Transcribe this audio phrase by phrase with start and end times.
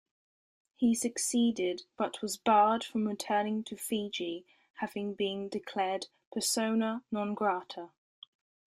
[0.77, 7.91] He succeeded but was barred from returning to Fiji, having been declared persona non-grata.